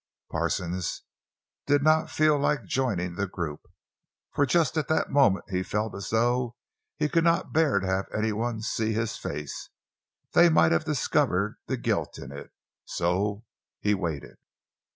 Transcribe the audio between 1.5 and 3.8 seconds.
did not feel like joining the group,